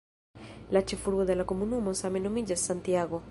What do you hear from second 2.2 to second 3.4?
nomiĝas "Santiago".